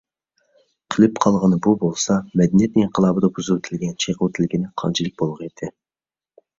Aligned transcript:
قېلىپ 0.95 1.21
قالغىنى 1.25 1.59
بۇ 1.67 1.75
بولسا، 1.83 2.17
«مەدەنىيەت 2.43 2.81
ئىنقىلابى»دا 2.83 3.33
بۇزۇۋېتىلگەن، 3.39 3.95
چېقىۋېتىلگىنى 4.07 4.75
قانچىلىك 4.85 5.21
بولغىيتتى؟ 5.25 5.75